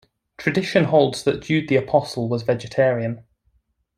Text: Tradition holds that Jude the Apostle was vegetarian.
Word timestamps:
Tradition 0.39 0.85
holds 0.85 1.23
that 1.25 1.43
Jude 1.43 1.67
the 1.69 1.75
Apostle 1.75 2.27
was 2.27 2.41
vegetarian. 2.41 3.23